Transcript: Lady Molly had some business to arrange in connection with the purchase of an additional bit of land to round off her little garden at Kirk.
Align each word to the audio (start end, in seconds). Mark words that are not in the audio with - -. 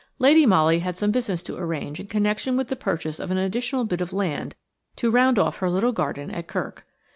Lady 0.17 0.47
Molly 0.47 0.79
had 0.79 0.97
some 0.97 1.11
business 1.11 1.43
to 1.43 1.55
arrange 1.55 1.99
in 1.99 2.07
connection 2.07 2.57
with 2.57 2.69
the 2.69 2.75
purchase 2.75 3.19
of 3.19 3.29
an 3.29 3.37
additional 3.37 3.83
bit 3.85 4.01
of 4.01 4.11
land 4.11 4.55
to 4.95 5.11
round 5.11 5.37
off 5.37 5.57
her 5.57 5.69
little 5.69 5.91
garden 5.91 6.31
at 6.31 6.47
Kirk. 6.47 6.87